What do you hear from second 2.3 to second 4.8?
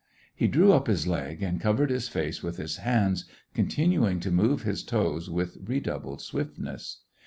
with his hands, continuing to move